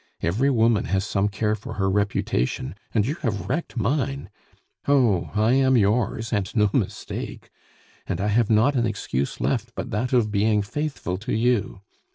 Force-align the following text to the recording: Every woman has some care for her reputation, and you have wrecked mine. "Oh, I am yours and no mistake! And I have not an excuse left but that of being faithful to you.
Every 0.23 0.49
woman 0.49 0.85
has 0.85 1.05
some 1.05 1.29
care 1.29 1.53
for 1.53 1.73
her 1.73 1.87
reputation, 1.87 2.73
and 2.91 3.05
you 3.05 3.13
have 3.21 3.47
wrecked 3.47 3.77
mine. 3.77 4.31
"Oh, 4.87 5.29
I 5.35 5.51
am 5.53 5.77
yours 5.77 6.33
and 6.33 6.51
no 6.55 6.71
mistake! 6.73 7.51
And 8.07 8.19
I 8.19 8.29
have 8.29 8.49
not 8.49 8.75
an 8.75 8.87
excuse 8.87 9.39
left 9.39 9.75
but 9.75 9.91
that 9.91 10.11
of 10.11 10.31
being 10.31 10.63
faithful 10.63 11.17
to 11.19 11.33
you. 11.35 11.81